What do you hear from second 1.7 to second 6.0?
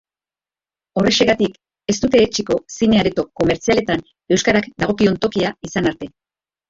ez dute etsiko zine-areto komertzialetan euskarak dagokion tokia izan